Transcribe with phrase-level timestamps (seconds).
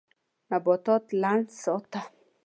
[0.51, 1.99] نباتات لند ساته.